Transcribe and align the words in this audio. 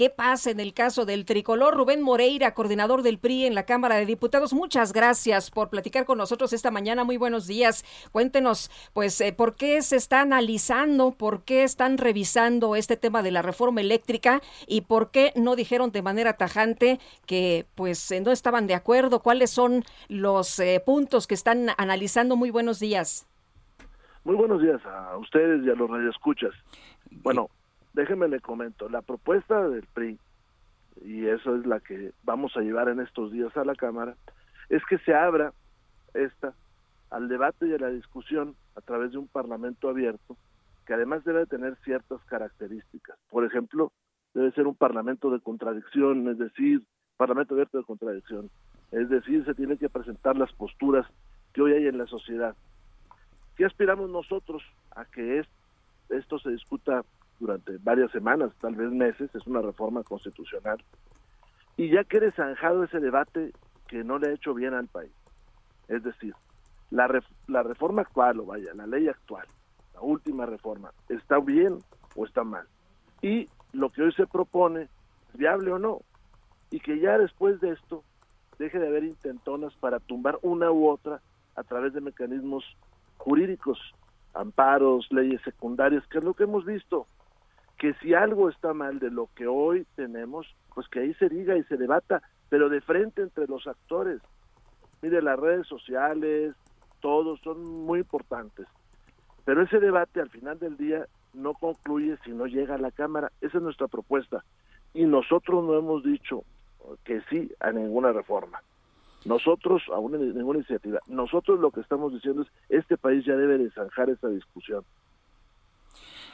¿Qué 0.00 0.08
pasa 0.08 0.50
en 0.50 0.60
el 0.60 0.72
caso 0.72 1.04
del 1.04 1.26
tricolor? 1.26 1.74
Rubén 1.74 2.00
Moreira, 2.00 2.54
coordinador 2.54 3.02
del 3.02 3.18
PRI 3.18 3.44
en 3.44 3.54
la 3.54 3.66
Cámara 3.66 3.96
de 3.96 4.06
Diputados, 4.06 4.54
muchas 4.54 4.94
gracias 4.94 5.50
por 5.50 5.68
platicar 5.68 6.06
con 6.06 6.16
nosotros 6.16 6.54
esta 6.54 6.70
mañana. 6.70 7.04
Muy 7.04 7.18
buenos 7.18 7.46
días. 7.46 7.84
Cuéntenos, 8.10 8.70
pues, 8.94 9.20
eh, 9.20 9.34
¿por 9.34 9.56
qué 9.56 9.82
se 9.82 9.96
está 9.96 10.22
analizando, 10.22 11.10
por 11.10 11.44
qué 11.44 11.64
están 11.64 11.98
revisando 11.98 12.76
este 12.76 12.96
tema 12.96 13.22
de 13.22 13.30
la 13.30 13.42
reforma 13.42 13.82
eléctrica 13.82 14.40
y 14.66 14.80
por 14.80 15.10
qué 15.10 15.34
no 15.36 15.54
dijeron 15.54 15.92
de 15.92 16.00
manera 16.00 16.32
tajante 16.32 16.98
que, 17.26 17.66
pues, 17.74 18.10
eh, 18.10 18.22
no 18.22 18.30
estaban 18.30 18.66
de 18.66 18.76
acuerdo? 18.76 19.20
¿Cuáles 19.20 19.50
son 19.50 19.84
los 20.08 20.58
eh, 20.60 20.82
puntos 20.82 21.26
que 21.26 21.34
están 21.34 21.72
analizando? 21.76 22.36
Muy 22.36 22.50
buenos 22.50 22.80
días. 22.80 23.28
Muy 24.24 24.36
buenos 24.36 24.62
días 24.62 24.80
a 24.86 25.18
ustedes 25.18 25.62
y 25.62 25.68
a 25.68 25.74
los 25.74 25.90
radioescuchas. 25.90 26.54
Bueno, 27.10 27.50
déjeme 27.92 28.28
le 28.28 28.40
comento, 28.40 28.88
la 28.88 29.02
propuesta 29.02 29.68
del 29.68 29.86
PRI, 29.92 30.18
y 31.02 31.26
eso 31.26 31.56
es 31.56 31.66
la 31.66 31.80
que 31.80 32.12
vamos 32.22 32.56
a 32.56 32.60
llevar 32.60 32.88
en 32.88 33.00
estos 33.00 33.32
días 33.32 33.56
a 33.56 33.64
la 33.64 33.74
Cámara, 33.74 34.16
es 34.68 34.82
que 34.86 34.98
se 34.98 35.14
abra 35.14 35.52
esta 36.14 36.54
al 37.10 37.28
debate 37.28 37.66
y 37.66 37.74
a 37.74 37.78
la 37.78 37.88
discusión 37.88 38.54
a 38.76 38.80
través 38.80 39.12
de 39.12 39.18
un 39.18 39.26
parlamento 39.26 39.88
abierto, 39.88 40.36
que 40.86 40.94
además 40.94 41.24
debe 41.24 41.44
tener 41.46 41.76
ciertas 41.84 42.22
características. 42.26 43.18
Por 43.28 43.44
ejemplo, 43.44 43.92
debe 44.32 44.52
ser 44.52 44.66
un 44.66 44.76
parlamento 44.76 45.30
de 45.30 45.40
contradicción, 45.40 46.28
es 46.28 46.38
decir, 46.38 46.82
parlamento 47.16 47.54
abierto 47.54 47.78
de 47.78 47.84
contradicción, 47.84 48.48
es 48.92 49.08
decir, 49.08 49.44
se 49.44 49.54
tienen 49.54 49.78
que 49.78 49.88
presentar 49.88 50.36
las 50.36 50.52
posturas 50.52 51.06
que 51.52 51.62
hoy 51.62 51.72
hay 51.72 51.86
en 51.86 51.98
la 51.98 52.06
sociedad. 52.06 52.54
¿Qué 53.56 53.64
aspiramos 53.64 54.08
nosotros 54.08 54.62
a 54.94 55.04
que 55.04 55.44
esto 56.08 56.38
se 56.38 56.50
discuta 56.50 57.04
durante 57.40 57.78
varias 57.78 58.12
semanas, 58.12 58.52
tal 58.60 58.76
vez 58.76 58.92
meses, 58.92 59.34
es 59.34 59.46
una 59.46 59.62
reforma 59.62 60.04
constitucional, 60.04 60.78
y 61.76 61.90
ya 61.90 62.04
quede 62.04 62.30
zanjado 62.32 62.84
ese 62.84 63.00
debate 63.00 63.52
que 63.88 64.04
no 64.04 64.18
le 64.18 64.28
ha 64.28 64.34
hecho 64.34 64.54
bien 64.54 64.74
al 64.74 64.86
país. 64.86 65.12
Es 65.88 66.04
decir, 66.04 66.34
la, 66.90 67.08
la 67.48 67.62
reforma 67.62 68.02
actual, 68.02 68.40
o 68.40 68.44
vaya, 68.44 68.74
la 68.74 68.86
ley 68.86 69.08
actual, 69.08 69.46
la 69.94 70.02
última 70.02 70.46
reforma, 70.46 70.92
¿está 71.08 71.40
bien 71.40 71.78
o 72.14 72.26
está 72.26 72.44
mal? 72.44 72.66
Y 73.22 73.48
lo 73.72 73.90
que 73.90 74.02
hoy 74.02 74.12
se 74.12 74.26
propone, 74.26 74.82
¿es 74.82 75.36
viable 75.36 75.72
o 75.72 75.78
no? 75.78 76.02
Y 76.70 76.80
que 76.80 77.00
ya 77.00 77.18
después 77.18 77.60
de 77.60 77.70
esto 77.70 78.04
deje 78.58 78.78
de 78.78 78.88
haber 78.88 79.04
intentonas 79.04 79.74
para 79.76 79.98
tumbar 79.98 80.38
una 80.42 80.70
u 80.70 80.88
otra 80.88 81.20
a 81.56 81.62
través 81.62 81.94
de 81.94 82.02
mecanismos 82.02 82.64
jurídicos, 83.16 83.78
amparos, 84.34 85.06
leyes 85.10 85.40
secundarias, 85.42 86.06
que 86.08 86.18
es 86.18 86.24
lo 86.24 86.34
que 86.34 86.44
hemos 86.44 86.64
visto 86.64 87.06
que 87.80 87.94
si 87.94 88.12
algo 88.12 88.50
está 88.50 88.74
mal 88.74 88.98
de 88.98 89.10
lo 89.10 89.30
que 89.34 89.46
hoy 89.46 89.86
tenemos, 89.96 90.46
pues 90.74 90.86
que 90.88 91.00
ahí 91.00 91.14
se 91.14 91.30
diga 91.30 91.56
y 91.56 91.64
se 91.64 91.78
debata, 91.78 92.22
pero 92.50 92.68
de 92.68 92.82
frente 92.82 93.22
entre 93.22 93.46
los 93.46 93.66
actores. 93.66 94.20
Mire, 95.00 95.22
las 95.22 95.40
redes 95.40 95.66
sociales, 95.66 96.54
todos 97.00 97.40
son 97.40 97.64
muy 97.64 98.00
importantes, 98.00 98.66
pero 99.46 99.62
ese 99.62 99.80
debate 99.80 100.20
al 100.20 100.28
final 100.28 100.58
del 100.58 100.76
día 100.76 101.06
no 101.32 101.54
concluye 101.54 102.18
si 102.22 102.32
no 102.32 102.44
llega 102.46 102.74
a 102.74 102.78
la 102.78 102.90
Cámara. 102.90 103.32
Esa 103.40 103.56
es 103.56 103.62
nuestra 103.62 103.88
propuesta. 103.88 104.44
Y 104.92 105.04
nosotros 105.04 105.64
no 105.64 105.78
hemos 105.78 106.04
dicho 106.04 106.44
que 107.04 107.22
sí 107.30 107.50
a 107.60 107.72
ninguna 107.72 108.12
reforma. 108.12 108.60
Nosotros, 109.24 109.84
a 109.90 109.98
una, 109.98 110.18
ninguna 110.18 110.58
iniciativa. 110.58 111.00
Nosotros 111.06 111.58
lo 111.58 111.70
que 111.70 111.80
estamos 111.80 112.12
diciendo 112.12 112.42
es, 112.42 112.48
este 112.68 112.98
país 112.98 113.24
ya 113.24 113.36
debe 113.36 113.56
de 113.56 113.70
zanjar 113.70 114.10
esa 114.10 114.28
discusión. 114.28 114.84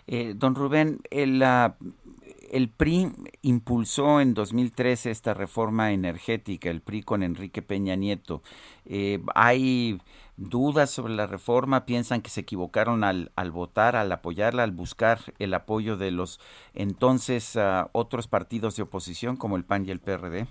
Eh, 0.06 0.34
don 0.36 0.54
Rubén, 0.54 1.00
el, 1.10 2.68
PRI 2.76 3.08
impulsó 3.42 4.20
en 4.20 4.34
2013 4.34 5.10
esta 5.10 5.34
reforma 5.34 5.92
energética, 5.92 6.70
el 6.70 6.80
PRI 6.80 7.02
con 7.02 7.22
Enrique 7.22 7.62
Peña 7.62 7.96
Nieto. 7.96 8.42
Eh, 8.84 9.20
¿Hay 9.34 10.00
dudas 10.36 10.90
sobre 10.90 11.14
la 11.14 11.26
reforma? 11.26 11.86
¿Piensan 11.86 12.22
que 12.22 12.30
se 12.30 12.42
equivocaron 12.42 13.02
al, 13.02 13.32
al 13.34 13.50
votar, 13.50 13.96
al 13.96 14.12
apoyarla, 14.12 14.62
al 14.62 14.70
buscar 14.70 15.18
el 15.38 15.54
apoyo 15.54 15.96
de 15.96 16.10
los 16.10 16.40
entonces 16.74 17.56
uh, 17.56 17.88
otros 17.92 18.28
partidos 18.28 18.76
de 18.76 18.82
oposición 18.82 19.36
como 19.36 19.56
el 19.56 19.64
PAN 19.64 19.86
y 19.86 19.90
el 19.90 20.00
PRD? 20.00 20.46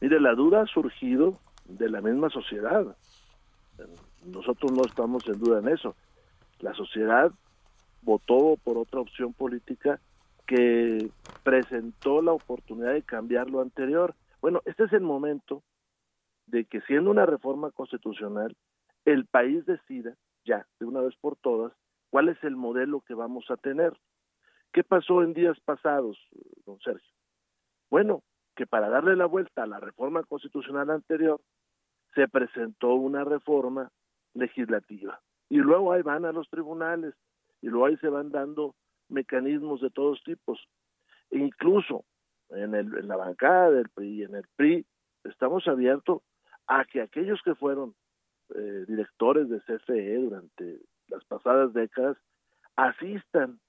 Mire, 0.00 0.20
la 0.20 0.34
duda 0.34 0.62
ha 0.62 0.66
surgido 0.66 1.38
de 1.66 1.88
la 1.88 2.00
misma 2.00 2.28
sociedad. 2.30 2.96
Nosotros 4.26 4.72
no 4.72 4.82
estamos 4.82 5.26
en 5.26 5.38
duda 5.38 5.60
en 5.60 5.68
eso. 5.68 5.94
La 6.60 6.74
sociedad 6.74 7.32
votó 8.02 8.56
por 8.62 8.78
otra 8.78 9.00
opción 9.00 9.32
política 9.32 10.00
que 10.46 11.10
presentó 11.42 12.22
la 12.22 12.32
oportunidad 12.32 12.94
de 12.94 13.02
cambiar 13.02 13.50
lo 13.50 13.60
anterior. 13.60 14.14
Bueno, 14.40 14.62
este 14.64 14.84
es 14.84 14.92
el 14.92 15.02
momento 15.02 15.62
de 16.46 16.64
que 16.64 16.80
siendo 16.82 17.10
una 17.10 17.26
reforma 17.26 17.70
constitucional, 17.70 18.56
el 19.04 19.26
país 19.26 19.66
decida 19.66 20.16
ya, 20.44 20.66
de 20.80 20.86
una 20.86 21.00
vez 21.00 21.14
por 21.20 21.36
todas, 21.36 21.72
cuál 22.10 22.30
es 22.30 22.42
el 22.42 22.56
modelo 22.56 23.00
que 23.00 23.14
vamos 23.14 23.44
a 23.50 23.56
tener. 23.56 23.92
¿Qué 24.72 24.82
pasó 24.82 25.22
en 25.22 25.34
días 25.34 25.58
pasados, 25.60 26.18
don 26.64 26.78
Sergio? 26.80 27.12
Bueno, 27.90 28.22
que 28.56 28.66
para 28.66 28.88
darle 28.88 29.16
la 29.16 29.26
vuelta 29.26 29.62
a 29.62 29.66
la 29.66 29.80
reforma 29.80 30.22
constitucional 30.24 30.90
anterior, 30.90 31.40
se 32.14 32.26
presentó 32.28 32.94
una 32.94 33.24
reforma 33.24 33.90
legislativa. 34.34 35.20
Y 35.48 35.58
luego 35.58 35.92
ahí 35.92 36.02
van 36.02 36.24
a 36.24 36.32
los 36.32 36.48
tribunales 36.48 37.14
y 37.60 37.68
luego 37.68 37.86
ahí 37.86 37.96
se 37.98 38.08
van 38.08 38.30
dando 38.30 38.74
mecanismos 39.08 39.80
de 39.80 39.90
todos 39.90 40.22
tipos. 40.22 40.58
Incluso 41.30 42.04
en, 42.50 42.74
el, 42.74 42.96
en 42.96 43.08
la 43.08 43.16
bancada 43.16 43.70
del 43.70 43.88
PRI 43.90 44.24
en 44.24 44.34
el 44.34 44.44
PRI 44.56 44.86
estamos 45.24 45.66
abiertos 45.68 46.22
a 46.66 46.84
que 46.84 47.00
aquellos 47.00 47.40
que 47.42 47.54
fueron 47.54 47.94
eh, 48.54 48.84
directores 48.86 49.48
de 49.48 49.60
CFE 49.60 50.16
durante 50.16 50.80
las 51.08 51.24
pasadas 51.24 51.72
décadas 51.72 52.16
asistan 52.76 53.60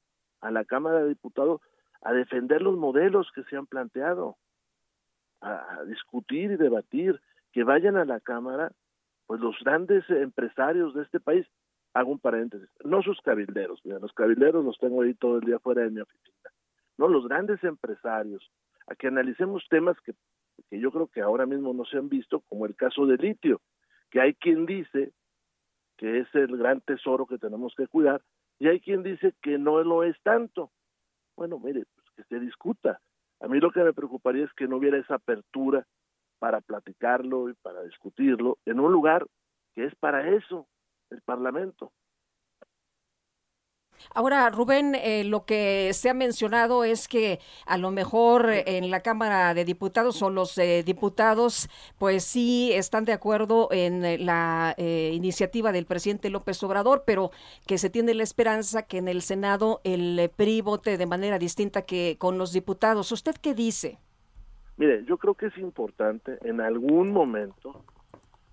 a 0.42 0.52
la 0.52 0.66
Cámara 0.66 1.02
de 1.02 1.10
Diputados 1.10 1.62
a 2.02 2.14
defender 2.14 2.62
los 2.62 2.78
modelos 2.78 3.30
que 3.34 3.44
se 3.44 3.58
han 3.58 3.68
planteado, 3.68 4.38
a, 5.42 5.80
a 5.80 5.84
discutir 5.86 6.52
y 6.52 6.58
debatir, 6.58 7.22
que 7.52 7.64
vayan 7.64 7.98
a 7.98 8.06
la 8.06 8.20
Cámara 8.20 8.72
pues 9.26 9.42
los 9.42 9.56
grandes 9.60 10.10
empresarios 10.10 10.94
de 10.94 11.04
este 11.04 11.20
país, 11.20 11.46
hago 11.94 12.12
un 12.12 12.20
paréntesis, 12.20 12.70
no 12.84 13.02
sus 13.02 13.20
cabilderos, 13.22 13.80
mira, 13.84 14.00
los 14.00 14.14
cabilderos 14.14 14.64
los 14.64 14.78
tengo 14.78 15.02
ahí 15.02 15.14
todo 15.14 15.38
el 15.38 15.46
día 15.46 15.60
fuera 15.60 15.82
de 15.84 15.92
mi 15.92 16.02
oficina, 16.02 16.50
no, 16.98 17.08
los 17.08 17.28
grandes 17.28 17.64
empresarios, 17.64 18.52
a 18.88 18.96
que 18.96 19.08
analicemos 19.08 19.66
temas 19.70 20.00
que, 20.02 20.14
que 20.70 20.80
yo 20.80 20.92
creo 20.92 21.08
que 21.08 21.22
ahora 21.22 21.46
mismo 21.46 21.74
no 21.74 21.86
se 21.86 21.98
han 21.98 22.10
visto, 22.10 22.42
como 22.42 22.66
el 22.66 22.76
caso 22.76 23.06
del 23.06 23.22
litio, 23.22 23.62
que 24.10 24.20
hay 24.20 24.34
quien 24.34 24.66
dice 24.66 25.14
que 25.98 26.20
es 26.20 26.34
el 26.34 26.58
gran 26.58 26.82
tesoro 26.82 27.26
que 27.26 27.38
tenemos 27.38 27.74
que 27.76 27.88
cuidar, 27.88 28.22
y 28.58 28.68
hay 28.68 28.80
quien 28.80 29.04
dice 29.04 29.34
que 29.42 29.58
no 29.58 29.84
lo 29.84 30.04
es 30.04 30.16
tanto. 30.22 30.72
Bueno, 31.36 31.60
mire, 31.60 31.86
pues 31.96 32.08
que 32.16 32.24
se 32.24 32.40
discuta. 32.40 33.00
A 33.40 33.48
mí 33.48 33.60
lo 33.60 33.72
que 33.72 33.84
me 33.84 33.94
preocuparía 33.94 34.46
es 34.46 34.54
que 34.54 34.68
no 34.68 34.78
hubiera 34.78 34.98
esa 34.98 35.16
apertura 35.16 35.86
para 36.40 36.62
platicarlo 36.62 37.50
y 37.50 37.54
para 37.54 37.84
discutirlo 37.84 38.58
en 38.66 38.80
un 38.80 38.92
lugar 38.92 39.26
que 39.74 39.86
es 39.86 39.96
para 39.96 40.30
eso, 40.30 40.68
el 41.12 41.22
Parlamento. 41.22 41.92
Ahora, 44.14 44.50
Rubén, 44.50 44.96
eh, 44.96 45.24
lo 45.24 45.46
que 45.46 45.92
se 45.94 46.10
ha 46.10 46.14
mencionado 46.14 46.84
es 46.84 47.08
que 47.08 47.40
a 47.66 47.78
lo 47.78 47.92
mejor 47.92 48.50
en 48.50 48.90
la 48.90 49.02
Cámara 49.02 49.54
de 49.54 49.66
Diputados 49.66 50.22
o 50.22 50.30
los 50.30 50.58
eh, 50.58 50.84
diputados, 50.84 51.70
pues 51.98 52.24
sí 52.24 52.72
están 52.74 53.06
de 53.06 53.14
acuerdo 53.14 53.68
en 53.72 54.26
la 54.26 54.74
eh, 54.78 55.12
iniciativa 55.14 55.72
del 55.72 55.86
presidente 55.86 56.30
López 56.30 56.64
Obrador, 56.64 57.04
pero 57.06 57.32
que 57.68 57.78
se 57.78 57.90
tiene 57.90 58.14
la 58.14 58.24
esperanza 58.24 58.84
que 58.84 58.98
en 58.98 59.08
el 59.08 59.22
Senado 59.22 59.82
el 59.84 60.32
PRI 60.36 60.62
vote 60.62 60.98
de 60.98 61.06
manera 61.06 61.38
distinta 61.38 61.84
que 61.84 62.16
con 62.18 62.38
los 62.38 62.54
diputados. 62.54 63.12
¿Usted 63.12 63.36
qué 63.42 63.54
dice? 63.54 64.00
Mire, 64.78 65.04
yo 65.06 65.18
creo 65.18 65.34
que 65.34 65.48
es 65.48 65.58
importante 65.58 66.38
en 66.44 66.62
algún 66.62 67.12
momento 67.12 67.84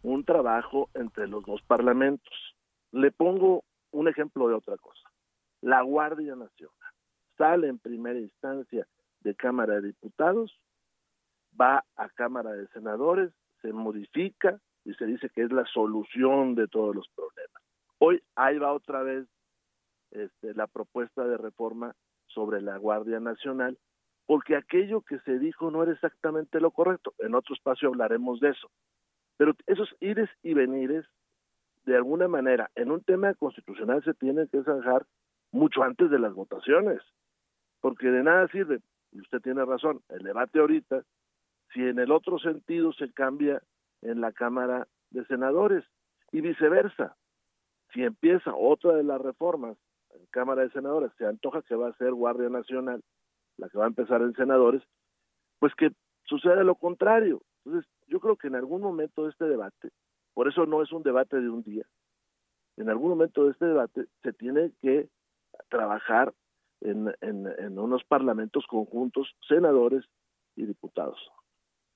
un 0.03 0.25
trabajo 0.25 0.89
entre 0.95 1.29
los 1.29 1.45
dos 1.45 1.63
parlamentos. 1.63 2.46
Le 2.97 3.13
pongo 3.13 3.63
un 3.91 4.09
ejemplo 4.09 4.49
de 4.49 4.55
otra 4.55 4.79
cosa. 4.79 5.11
La 5.61 5.83
Guardia 5.83 6.35
Nacional. 6.35 6.93
sale 7.37 7.69
en 7.69 7.79
primera 7.79 8.19
instancia 8.19 8.89
de 9.21 9.35
Cámara 9.35 9.75
de 9.75 9.89
Diputados, 9.89 10.59
va 11.61 11.85
a 11.97 12.09
Cámara 12.09 12.53
de 12.53 12.67
Senadores, 12.69 13.31
se 13.61 13.75
modifica 13.75 14.59
y 14.85 14.95
se 14.95 15.05
dice 15.05 15.29
que 15.29 15.43
es 15.43 15.53
la 15.53 15.67
solución 15.67 16.55
de 16.55 16.69
todos 16.69 16.97
los 16.97 17.07
problemas. 17.15 17.63
Hoy 17.99 18.23
ahí 18.35 18.57
va 18.57 18.73
otra 18.73 19.03
vez 19.03 19.27
este, 20.13 20.55
la 20.55 20.67
propuesta 20.67 21.27
de 21.27 21.37
reforma 21.37 21.95
sobre 22.29 22.63
la 22.63 22.79
Guardia 22.79 23.21
Nacional, 23.21 23.77
porque 24.25 24.57
aquello 24.57 25.03
que 25.03 25.19
se 25.21 25.39
dijo 25.39 25.71
no 25.71 25.83
era 25.83 25.93
exactamente 25.93 26.61
lo 26.61 26.71
correcto. 26.71 27.13
En 27.19 27.35
otro 27.35 27.55
espacio 27.55 27.89
hablaremos 27.89 28.41
de 28.41 28.51
eso. 28.51 28.71
Pero 29.37 29.53
esos 29.67 29.95
ires 30.01 30.31
y 30.43 30.55
venires, 30.55 31.05
de 31.87 31.97
alguna 31.97 32.29
manera, 32.29 32.71
en 32.75 32.91
un 32.91 33.03
tema 33.03 33.33
constitucional 33.35 34.03
se 34.05 34.13
tienen 34.15 34.49
que 34.49 34.63
zanjar 34.65 35.07
mucho 35.53 35.83
antes 35.83 36.11
de 36.11 36.19
las 36.19 36.35
votaciones, 36.35 37.01
porque 37.81 38.09
de 38.09 38.23
nada 38.23 38.49
sirve, 38.49 38.81
y 39.13 39.21
usted 39.21 39.41
tiene 39.41 39.65
razón, 39.65 40.01
el 40.09 40.25
debate 40.25 40.59
ahorita, 40.59 41.05
si 41.73 41.81
en 41.81 41.99
el 41.99 42.11
otro 42.11 42.39
sentido 42.39 42.93
se 42.93 43.13
cambia 43.13 43.63
en 44.03 44.21
la 44.21 44.33
Cámara 44.33 44.89
de 45.11 45.25
Senadores 45.27 45.85
y 46.33 46.41
viceversa. 46.41 47.17
Si 47.93 48.03
empieza 48.03 48.55
otra 48.55 48.95
de 48.95 49.05
las 49.05 49.21
reformas 49.21 49.77
en 50.11 50.27
Cámara 50.31 50.63
de 50.63 50.71
Senadores, 50.71 51.13
se 51.17 51.27
antoja 51.27 51.63
que 51.63 51.77
va 51.77 51.89
a 51.89 51.97
ser 51.97 52.13
Guardia 52.13 52.49
Nacional, 52.49 53.03
la 53.57 53.69
que 53.69 53.79
va 53.79 53.85
a 53.85 53.89
empezar 53.89 54.23
en 54.23 54.35
senadores, 54.35 54.83
pues 55.61 55.75
que 55.75 55.93
suceda 56.25 56.63
lo 56.65 56.75
contrario. 56.75 57.43
Entonces, 57.65 57.91
yo 58.07 58.21
creo 58.21 58.37
que 58.37 58.49
en 58.49 58.57
algún 58.57 58.83
momento 58.83 59.25
de 59.25 59.31
este 59.31 59.45
debate, 59.47 59.91
por 60.37 60.49
eso 60.49 60.67
no 60.67 60.83
es 60.83 60.93
un 60.93 61.03
debate 61.03 61.41
de 61.41 61.49
un 61.49 61.63
día, 61.63 61.87
en 62.77 62.91
algún 62.91 63.09
momento 63.09 63.45
de 63.45 63.53
este 63.53 63.65
debate 63.65 64.05
se 64.23 64.35
tiene 64.35 64.71
que 64.83 65.09
trabajar 65.71 66.35
en, 66.83 67.09
en, 67.23 67.47
en 67.59 67.79
unos 67.79 68.05
parlamentos 68.05 68.67
conjuntos, 68.69 69.35
senadores 69.49 70.05
y 70.55 70.67
diputados. 70.67 71.19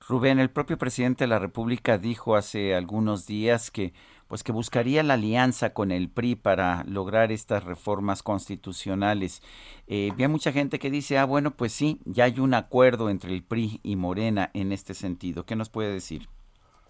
Rubén, 0.08 0.38
el 0.38 0.48
propio 0.48 0.78
presidente 0.78 1.25
de 1.25 1.28
la 1.28 1.38
República 1.38 1.98
dijo 1.98 2.34
hace 2.34 2.75
algunos 2.75 3.26
días 3.26 3.70
que 3.70 3.92
pues 4.26 4.43
que 4.43 4.52
buscaría 4.52 5.02
la 5.02 5.14
alianza 5.14 5.75
con 5.75 5.90
el 5.90 6.08
PRI 6.08 6.36
para 6.36 6.84
lograr 6.84 7.32
estas 7.32 7.64
reformas 7.64 8.22
constitucionales. 8.22 9.43
Eh, 9.86 10.12
hay 10.19 10.28
mucha 10.28 10.52
gente 10.52 10.78
que 10.78 10.90
dice, 10.90 11.19
ah, 11.19 11.26
bueno, 11.26 11.50
pues 11.50 11.72
sí, 11.72 12.00
ya 12.06 12.25
hay 12.25 12.40
un 12.40 12.54
acuerdo 12.54 13.10
entre 13.10 13.34
el 13.34 13.43
PRI 13.43 13.81
y 13.82 13.96
Morena 13.96 14.50
en 14.54 14.72
este 14.72 14.94
sentido. 14.94 15.44
¿Qué 15.44 15.56
nos 15.56 15.69
puede 15.69 15.93
decir? 15.93 16.28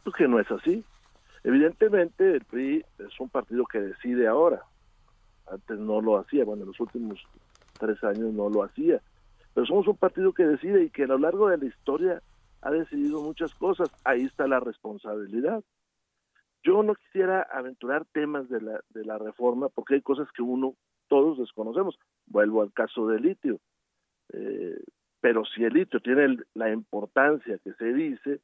Pues 0.05 0.14
que 0.14 0.29
no 0.29 0.38
es 0.38 0.49
así. 0.53 0.85
Evidentemente 1.43 2.35
el 2.35 2.45
PRI 2.45 2.85
es 2.99 3.21
un 3.21 3.29
partido 3.29 3.65
que 3.65 3.81
decide 3.81 4.27
ahora. 4.27 4.63
Antes 5.51 5.79
no 5.79 6.01
lo 6.01 6.19
hacía, 6.19 6.45
bueno, 6.45 6.63
en 6.63 6.69
los 6.69 6.81
últimos 6.81 7.19
tres 7.79 8.03
años 8.05 8.33
no 8.33 8.49
lo 8.49 8.63
hacía. 8.63 9.01
Pero 9.55 9.67
somos 9.67 9.89
un 9.89 9.97
partido 9.97 10.33
que 10.33 10.47
decide 10.47 10.85
y 10.85 10.91
que 10.91 11.05
a 11.05 11.09
lo 11.09 11.19
largo 11.19 11.49
de 11.49 11.59
la 11.59 11.65
historia 11.65 12.23
ha 12.63 12.71
decidido 12.71 13.23
muchas 13.23 13.55
cosas. 13.55 13.91
Ahí 14.05 14.25
está 14.25 14.47
la 14.47 14.61
responsabilidad. 14.61 15.65
Yo 16.63 16.83
no 16.83 16.95
quisiera 16.95 17.43
aventurar 17.43 18.05
temas 18.13 18.49
de 18.49 18.61
la, 18.61 18.81
de 18.91 19.05
la 19.05 19.19
reforma 19.19 19.69
porque 19.71 19.95
hay 19.95 20.03
cosas 20.03 20.29
que 20.33 20.43
uno, 20.43 20.75
todos 21.09 21.39
desconocemos. 21.39 21.99
Vuelvo 22.27 22.63
al 22.63 22.73
caso 22.73 23.07
del 23.09 23.23
litio. 23.23 23.59
Eh, 24.33 24.79
pero 25.21 25.45
si 25.45 25.65
el 25.65 25.75
litio 25.75 26.01
tiene 26.01 26.37
la 26.55 26.71
importancia 26.71 27.59
que 27.59 27.73
se 27.75 27.93
dice, 27.93 28.41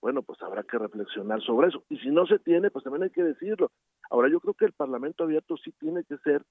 bueno, 0.00 0.22
pues 0.22 0.40
habrá 0.42 0.62
que 0.62 0.78
reflexionar 0.78 1.42
sobre 1.42 1.68
eso. 1.68 1.84
Y 1.88 1.98
si 1.98 2.10
no 2.10 2.26
se 2.26 2.38
tiene, 2.38 2.70
pues 2.70 2.84
también 2.84 3.04
hay 3.04 3.10
que 3.10 3.22
decirlo. 3.22 3.70
Ahora, 4.10 4.28
yo 4.28 4.40
creo 4.40 4.54
que 4.54 4.64
el 4.64 4.72
Parlamento 4.72 5.24
abierto 5.24 5.56
sí 5.56 5.72
tiene 5.78 6.04
que 6.04 6.16
ser 6.18 6.42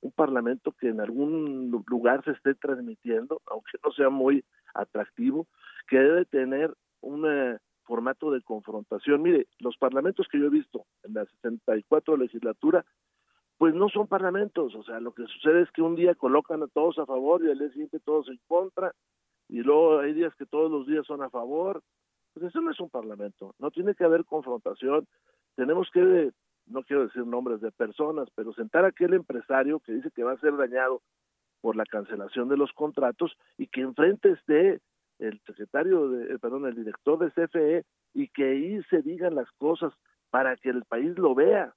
un 0.00 0.12
Parlamento 0.12 0.72
que 0.72 0.88
en 0.88 1.00
algún 1.00 1.70
lugar 1.86 2.24
se 2.24 2.32
esté 2.32 2.54
transmitiendo, 2.54 3.40
aunque 3.46 3.78
no 3.84 3.92
sea 3.92 4.10
muy 4.10 4.44
atractivo, 4.74 5.46
que 5.88 5.98
debe 5.98 6.24
tener 6.24 6.74
un 7.00 7.24
eh, 7.26 7.58
formato 7.84 8.30
de 8.30 8.42
confrontación. 8.42 9.22
Mire, 9.22 9.46
los 9.58 9.76
parlamentos 9.76 10.26
que 10.30 10.38
yo 10.38 10.46
he 10.46 10.50
visto 10.50 10.84
en 11.04 11.14
la 11.14 11.24
64 11.24 12.16
legislatura, 12.16 12.84
pues 13.58 13.74
no 13.74 13.88
son 13.88 14.06
parlamentos, 14.06 14.74
o 14.74 14.82
sea, 14.82 15.00
lo 15.00 15.14
que 15.14 15.24
sucede 15.26 15.62
es 15.62 15.70
que 15.70 15.80
un 15.80 15.96
día 15.96 16.14
colocan 16.14 16.62
a 16.62 16.66
todos 16.66 16.98
a 16.98 17.06
favor 17.06 17.42
y 17.42 17.50
al 17.50 17.58
día 17.58 17.70
siguiente 17.70 18.00
todos 18.00 18.28
en 18.28 18.38
contra, 18.46 18.92
y 19.48 19.60
luego 19.60 20.00
hay 20.00 20.12
días 20.12 20.34
que 20.34 20.44
todos 20.44 20.70
los 20.70 20.86
días 20.86 21.06
son 21.06 21.22
a 21.22 21.30
favor, 21.30 21.82
pues 22.36 22.50
eso 22.50 22.60
no 22.60 22.70
es 22.70 22.78
un 22.80 22.90
parlamento, 22.90 23.54
no 23.58 23.70
tiene 23.70 23.94
que 23.94 24.04
haber 24.04 24.26
confrontación, 24.26 25.08
tenemos 25.54 25.88
que, 25.90 26.32
no 26.66 26.82
quiero 26.82 27.06
decir 27.06 27.26
nombres 27.26 27.62
de 27.62 27.72
personas, 27.72 28.28
pero 28.34 28.52
sentar 28.52 28.84
a 28.84 28.88
aquel 28.88 29.14
empresario 29.14 29.80
que 29.80 29.92
dice 29.92 30.10
que 30.10 30.22
va 30.22 30.32
a 30.32 30.40
ser 30.40 30.54
dañado 30.54 31.00
por 31.62 31.76
la 31.76 31.86
cancelación 31.86 32.50
de 32.50 32.58
los 32.58 32.70
contratos 32.74 33.34
y 33.56 33.68
que 33.68 33.80
enfrente 33.80 34.32
esté 34.32 34.80
el 35.18 35.40
secretario, 35.46 36.10
de, 36.10 36.34
eh, 36.34 36.38
perdón, 36.38 36.66
el 36.66 36.74
director 36.74 37.18
de 37.18 37.30
CFE 37.30 37.86
y 38.12 38.28
que 38.28 38.50
ahí 38.50 38.82
se 38.90 39.00
digan 39.00 39.34
las 39.34 39.50
cosas 39.52 39.94
para 40.28 40.56
que 40.56 40.68
el 40.68 40.84
país 40.84 41.16
lo 41.16 41.34
vea, 41.34 41.74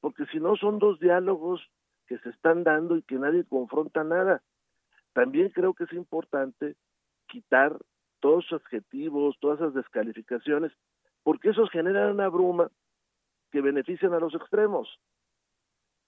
porque 0.00 0.26
si 0.26 0.38
no 0.38 0.56
son 0.56 0.78
dos 0.78 1.00
diálogos 1.00 1.66
que 2.06 2.18
se 2.18 2.28
están 2.28 2.62
dando 2.62 2.94
y 2.98 3.02
que 3.04 3.14
nadie 3.14 3.44
confronta 3.44 4.04
nada. 4.04 4.42
También 5.14 5.48
creo 5.48 5.72
que 5.72 5.84
es 5.84 5.92
importante 5.94 6.76
quitar 7.26 7.78
todos 8.20 8.50
los 8.50 8.60
adjetivos, 8.60 9.36
todas 9.40 9.60
esas 9.60 9.74
descalificaciones, 9.74 10.72
porque 11.22 11.50
esos 11.50 11.70
generan 11.70 12.12
una 12.12 12.28
bruma 12.28 12.70
que 13.50 13.60
benefician 13.60 14.12
a 14.12 14.20
los 14.20 14.34
extremos 14.34 14.88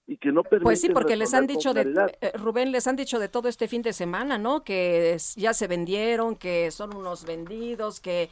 y 0.07 0.17
que 0.17 0.31
no 0.31 0.43
Pues 0.43 0.81
sí, 0.81 0.89
porque 0.89 1.15
les 1.15 1.33
han 1.33 1.47
dicho 1.47 1.73
de 1.73 1.81
eh, 2.21 2.31
Rubén 2.37 2.71
les 2.71 2.87
han 2.87 2.95
dicho 2.95 3.19
de 3.19 3.29
todo 3.29 3.47
este 3.47 3.67
fin 3.67 3.81
de 3.81 3.93
semana, 3.93 4.37
¿no? 4.37 4.63
Que 4.63 5.17
ya 5.35 5.53
se 5.53 5.67
vendieron, 5.67 6.35
que 6.35 6.71
son 6.71 6.95
unos 6.95 7.25
vendidos, 7.25 8.01
que 8.01 8.29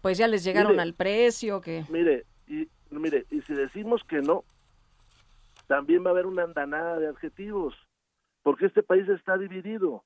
pues 0.00 0.18
ya 0.18 0.26
les 0.26 0.44
llegaron 0.44 0.80
al 0.80 0.94
precio, 0.94 1.60
que 1.60 1.84
Mire, 1.90 2.24
y 2.48 2.68
mire, 2.90 3.26
y 3.30 3.42
si 3.42 3.52
decimos 3.52 4.02
que 4.08 4.22
no, 4.22 4.44
también 5.66 6.04
va 6.04 6.08
a 6.08 6.12
haber 6.12 6.26
una 6.26 6.44
andanada 6.44 6.98
de 6.98 7.08
adjetivos, 7.08 7.74
porque 8.42 8.66
este 8.66 8.82
país 8.82 9.08
está 9.08 9.36
dividido. 9.36 10.02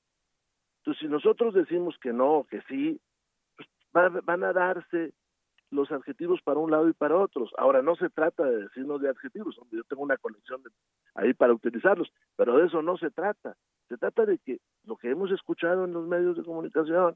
Entonces, 0.79 1.01
si 1.01 1.07
nosotros 1.07 1.55
decimos 1.55 1.95
que 1.99 2.13
no, 2.13 2.45
que 2.49 2.61
sí, 2.67 2.99
van 4.23 4.43
a 4.43 4.53
darse 4.53 5.13
los 5.71 5.91
adjetivos 5.91 6.41
para 6.43 6.59
un 6.59 6.71
lado 6.71 6.89
y 6.89 6.93
para 6.93 7.17
otros. 7.17 7.51
Ahora, 7.57 7.81
no 7.81 7.95
se 7.95 8.09
trata 8.09 8.43
de 8.43 8.63
decirnos 8.63 9.01
de 9.01 9.09
adjetivos, 9.09 9.57
yo 9.71 9.83
tengo 9.83 10.03
una 10.03 10.17
colección 10.17 10.61
ahí 11.15 11.33
para 11.33 11.53
utilizarlos, 11.53 12.11
pero 12.35 12.57
de 12.57 12.67
eso 12.67 12.81
no 12.81 12.97
se 12.97 13.09
trata. 13.09 13.55
Se 13.87 13.97
trata 13.97 14.25
de 14.25 14.37
que 14.39 14.59
lo 14.85 14.97
que 14.97 15.09
hemos 15.09 15.31
escuchado 15.31 15.85
en 15.85 15.93
los 15.93 16.07
medios 16.07 16.37
de 16.37 16.43
comunicación, 16.43 17.15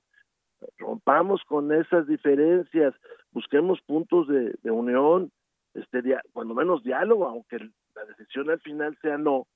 rompamos 0.78 1.42
con 1.45 1.71
esas 1.71 2.07
diferencias, 2.07 2.94
busquemos 3.31 3.81
puntos 3.81 4.28
de, 4.28 4.57
unión, 4.71 5.31
este 5.74 6.02
cuando 6.33 6.54
menos 6.54 6.83
diálogo, 6.83 7.28
aunque 7.28 7.57
la 7.95 8.06
decisión 8.06 8.50
al 8.50 8.59
final 8.59 8.98
sea 9.02 9.18
no, 9.18 9.48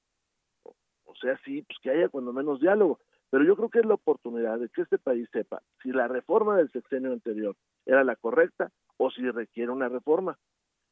o 0.63 1.15
sea 1.21 1.37
sí, 1.43 1.61
pues 1.63 1.77
que 1.81 1.91
haya 1.91 2.09
cuando 2.09 2.33
menos 2.33 2.59
diálogo. 2.59 2.99
Pero 3.33 3.45
yo 3.45 3.55
creo 3.55 3.69
que 3.69 3.79
es 3.79 3.85
la 3.87 3.95
oportunidad 3.95 4.59
de 4.59 4.69
que 4.69 4.83
este 4.83 4.99
país 4.99 5.27
sepa 5.31 5.63
si 5.81 5.91
la 5.91 6.07
reforma 6.07 6.55
del 6.55 6.69
sexenio 6.69 7.11
anterior 7.11 7.55
era 7.83 8.03
la 8.03 8.15
correcta 8.15 8.69
o 8.97 9.09
si 9.09 9.27
requiere 9.27 9.71
una 9.71 9.89
reforma 9.89 10.37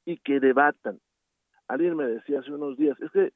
y 0.06 0.18
que 0.18 0.40
debatan. 0.40 1.00
Alguien 1.68 1.96
me 1.96 2.08
decía 2.08 2.40
hace 2.40 2.52
unos 2.52 2.78
días, 2.78 3.00
es 3.00 3.12
que 3.12 3.32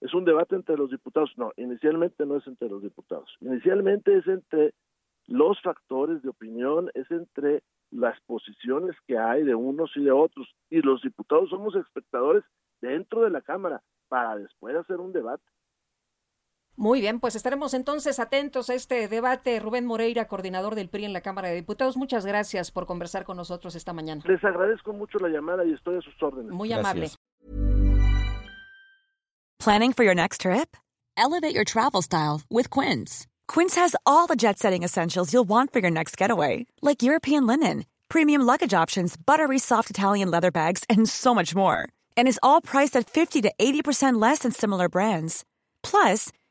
es 0.00 0.14
un 0.14 0.24
debate 0.24 0.56
entre 0.56 0.78
los 0.78 0.90
diputados. 0.90 1.30
No, 1.36 1.52
inicialmente 1.58 2.24
no 2.24 2.38
es 2.38 2.46
entre 2.46 2.70
los 2.70 2.82
diputados. 2.82 3.30
Inicialmente 3.40 4.16
es 4.16 4.26
entre 4.26 4.72
los 5.26 5.60
factores 5.60 6.22
de 6.22 6.30
opinión, 6.30 6.90
es 6.94 7.10
entre 7.10 7.62
las 7.90 8.18
posiciones 8.22 8.96
que 9.06 9.18
hay 9.18 9.44
de 9.44 9.54
unos 9.54 9.94
y 9.98 10.02
de 10.02 10.12
otros. 10.12 10.48
Y 10.70 10.80
los 10.80 11.02
diputados 11.02 11.50
somos 11.50 11.74
espectadores 11.74 12.44
dentro 12.80 13.20
de 13.20 13.28
la 13.28 13.42
Cámara 13.42 13.82
para 14.08 14.38
después 14.38 14.74
hacer 14.76 14.96
un 14.96 15.12
debate. 15.12 15.44
Muy 16.80 17.02
bien, 17.02 17.20
pues 17.20 17.36
estaremos 17.36 17.74
entonces 17.74 18.18
atentos 18.18 18.70
a 18.70 18.74
este 18.74 19.06
debate. 19.06 19.60
Rubén 19.60 19.84
Moreira, 19.84 20.26
coordinador 20.26 20.74
del 20.74 20.88
PRI 20.88 21.04
en 21.04 21.12
la 21.12 21.20
Cámara 21.20 21.48
de 21.48 21.56
Diputados, 21.56 21.98
muchas 21.98 22.24
gracias 22.24 22.70
por 22.70 22.86
conversar 22.86 23.24
con 23.24 23.36
nosotros 23.36 23.74
esta 23.74 23.92
mañana. 23.92 24.22
Les 24.26 24.42
agradezco 24.42 24.94
mucho 24.94 25.18
la 25.18 25.28
llamada 25.28 25.62
y 25.66 25.74
estoy 25.74 25.98
a 25.98 26.00
sus 26.00 26.14
órdenes. 26.22 26.52
Muy 26.52 26.72
amable. 26.72 27.10
Planning 29.58 29.92
for 29.92 30.04
your 30.04 30.14
next 30.14 30.40
trip? 30.40 30.74
Elevate 31.18 31.54
your 31.54 31.66
travel 31.66 32.00
style 32.00 32.40
with 32.48 32.70
Quince. 32.70 33.26
Quince 33.46 33.74
has 33.74 33.94
all 34.06 34.26
the 34.26 34.34
jet-setting 34.34 34.82
essentials 34.82 35.34
you'll 35.34 35.44
want 35.46 35.74
for 35.74 35.80
your 35.80 35.90
next 35.90 36.16
getaway, 36.16 36.64
like 36.80 37.02
European 37.02 37.46
linen, 37.46 37.84
premium 38.08 38.40
luggage 38.40 38.72
options, 38.72 39.18
buttery 39.18 39.58
soft 39.58 39.90
Italian 39.90 40.30
leather 40.30 40.50
bags, 40.50 40.84
and 40.88 41.06
so 41.06 41.34
much 41.34 41.54
more. 41.54 41.90
And 42.16 42.26
is 42.26 42.40
all 42.42 42.62
priced 42.62 42.96
at 42.96 43.10
50 43.10 43.42
to 43.42 43.52
80% 43.60 44.18
less 44.18 44.38
than 44.38 44.52
similar 44.52 44.88
brands. 44.88 45.44
Plus, 45.82 46.32